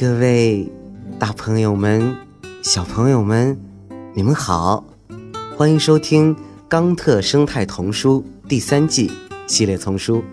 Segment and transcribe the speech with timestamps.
[0.00, 0.66] 各位
[1.18, 2.16] 大朋友们、
[2.62, 3.60] 小朋友们，
[4.14, 4.82] 你们好，
[5.58, 6.34] 欢迎收听
[6.70, 9.12] 《冈特生态童书》第三季
[9.46, 10.24] 系列丛书。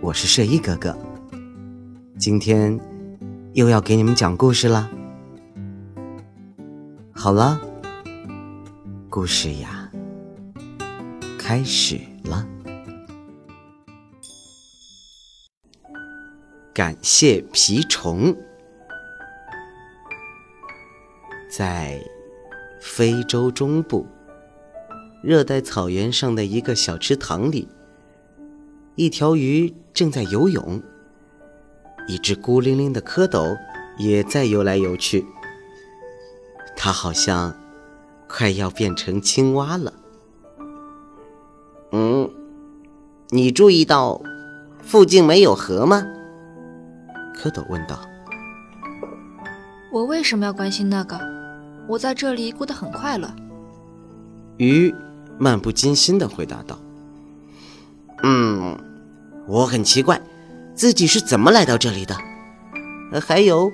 [0.00, 0.98] 我是睡衣哥哥，
[2.18, 2.76] 今天
[3.52, 4.90] 又要给你们讲故事了。
[7.12, 7.60] 好了，
[9.08, 9.88] 故事呀，
[11.38, 12.44] 开始了。
[16.74, 18.36] 感谢蜱虫。
[21.56, 22.00] 在
[22.80, 24.04] 非洲中部
[25.22, 27.68] 热带草原上的一个小池塘里，
[28.96, 30.82] 一条鱼正在游泳，
[32.08, 33.56] 一只孤零零的蝌蚪
[33.98, 35.24] 也在游来游去。
[36.76, 37.56] 它好像
[38.28, 39.92] 快要变成青蛙了。
[41.92, 42.28] 嗯，
[43.28, 44.20] 你注意到
[44.82, 46.04] 附近没有河吗？
[47.36, 48.00] 蝌蚪问道。
[49.92, 51.33] 我为什么要关心那个？
[51.86, 53.30] 我在这里过得很快乐。
[54.56, 54.94] 鱼
[55.38, 56.78] 漫不经心的回答道
[58.22, 58.78] ：“嗯，
[59.46, 60.20] 我很奇怪，
[60.74, 62.16] 自己是怎么来到这里的？
[63.20, 63.70] 还有，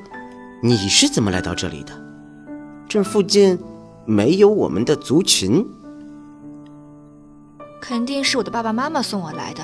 [0.63, 1.93] 你是怎么来到这里的？
[2.89, 3.59] 这附近
[4.05, 5.65] 没有我们的族群。
[7.81, 9.63] 肯定是我的爸爸妈妈送我来的。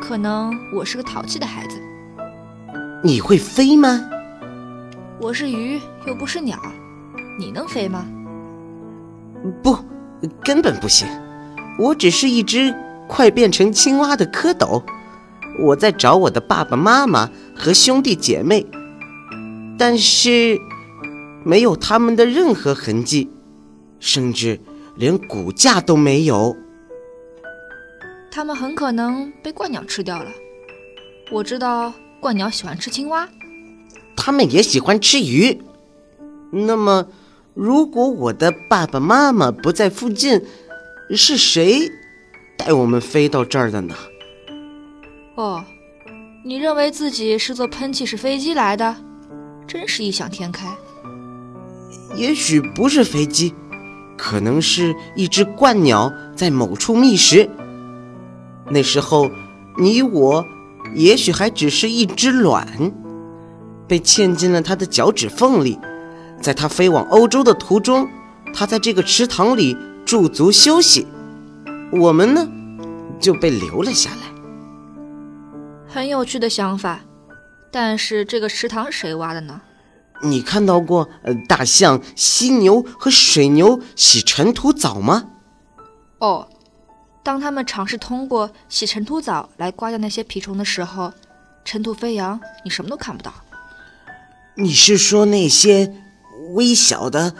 [0.00, 1.80] 可能我是个淘气的孩子。
[3.02, 4.08] 你会飞吗？
[5.20, 6.58] 我是鱼，又不是鸟。”
[7.36, 8.06] 你能飞吗？
[9.62, 9.76] 不，
[10.42, 11.06] 根本不行。
[11.78, 12.74] 我只是一只
[13.08, 14.82] 快变成青蛙的蝌蚪。
[15.60, 18.64] 我在找我的爸爸妈妈和兄弟姐妹，
[19.76, 20.58] 但是
[21.44, 23.28] 没有他们的任何痕迹，
[23.98, 24.60] 甚至
[24.96, 26.56] 连骨架都没有。
[28.30, 30.30] 他们很可能被鹳鸟吃掉了。
[31.32, 33.28] 我知道鹳鸟喜欢吃青蛙，
[34.16, 35.60] 它们也喜欢吃鱼。
[36.50, 37.08] 那么。
[37.54, 40.42] 如果我的爸爸妈妈不在附近，
[41.10, 41.88] 是谁
[42.56, 43.94] 带我们飞到这儿的呢？
[45.36, 45.64] 哦，
[46.44, 48.96] 你认为自己是坐喷气式飞机来的，
[49.68, 50.66] 真是异想天开。
[52.16, 53.54] 也许不是飞机，
[54.18, 57.48] 可能是一只鹳鸟在某处觅食。
[58.68, 59.30] 那时候，
[59.78, 60.44] 你我
[60.96, 62.66] 也许还只是一只卵，
[63.86, 65.78] 被嵌进了它的脚趾缝里。
[66.40, 68.08] 在他飞往欧洲的途中，
[68.52, 71.06] 他在这个池塘里驻足休息。
[71.90, 72.48] 我们呢，
[73.20, 74.16] 就被留了下来。
[75.86, 77.00] 很有趣的想法，
[77.70, 79.60] 但是这个池塘谁挖的呢？
[80.22, 85.24] 你看到过呃大象、犀牛和水牛洗尘土澡吗？
[86.18, 86.48] 哦，
[87.22, 91.12] 当他们尝试通过洗尘土澡来刮掉那些蜱虫的时候，
[91.64, 93.32] 尘土飞扬，你什么都看不到。
[94.56, 95.92] 你是说那些？
[96.54, 97.34] 微小的、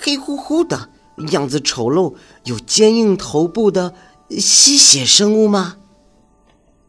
[0.00, 0.88] 黑乎乎的
[1.32, 3.94] 样子丑陋、有坚硬头部的
[4.30, 5.76] 吸血生物吗？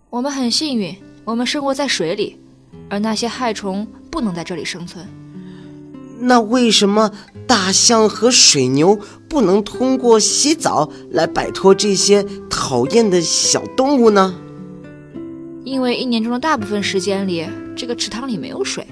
[0.09, 2.37] 我们很幸运，我们生活在水里，
[2.89, 5.07] 而那些害虫不能在这里生存。
[6.19, 7.11] 那为什么
[7.47, 14.35] 大象和水牛不能通过洗澡来摆脱这些讨厌的小动物呢？
[15.63, 18.85] 因为一年中的大部分时间里，这个池塘里没有水。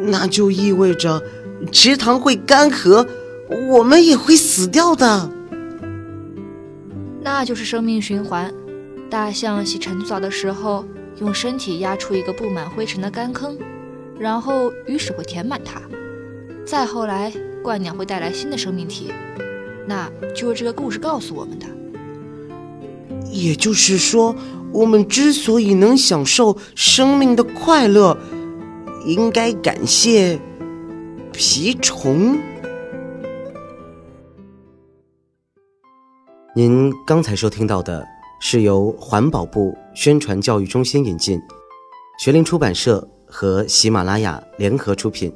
[0.00, 1.22] 那就意味着。
[1.72, 3.06] 池塘会干涸，
[3.68, 5.30] 我们也会死掉的。
[7.22, 8.52] 那就是生命循环。
[9.10, 10.84] 大象洗尘澡的时候，
[11.20, 13.56] 用身体压出一个布满灰尘的干坑，
[14.18, 15.80] 然后雨水会填满它。
[16.66, 17.32] 再后来，
[17.64, 19.12] 鹳鸟会带来新的生命体。
[19.86, 21.66] 那就是这个故事告诉我们的。
[23.30, 24.34] 也就是说，
[24.72, 28.16] 我们之所以能享受生命的快乐，
[29.06, 30.38] 应该感谢。
[31.38, 32.36] 蜱虫。
[36.52, 38.04] 您刚才收听到的
[38.40, 41.40] 是由环保部宣传教育中心引进，
[42.18, 45.32] 学林出版社和喜马拉雅联合出品，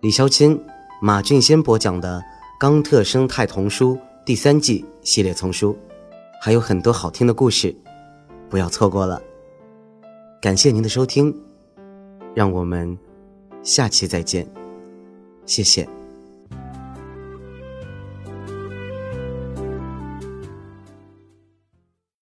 [0.00, 0.60] 李潇钦、
[1.00, 2.18] 马俊先播讲的
[2.58, 3.94] 《冈特生态童书》
[4.26, 5.78] 第三季系列丛书，
[6.42, 7.72] 还有很多好听的故事，
[8.50, 9.22] 不要错过了。
[10.42, 11.32] 感谢您的收听，
[12.34, 12.98] 让我们
[13.62, 14.44] 下期再见。
[15.46, 15.88] 谢谢。